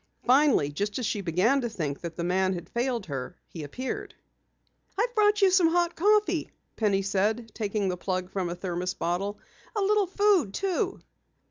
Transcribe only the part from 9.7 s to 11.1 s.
"A little food too."